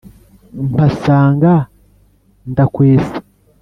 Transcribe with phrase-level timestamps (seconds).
[0.69, 1.53] mpasanga
[2.51, 3.17] ndakwesa.